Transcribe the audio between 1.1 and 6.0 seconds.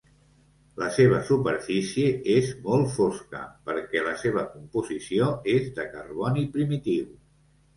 superfície és molt fosca perquè la seva composició és de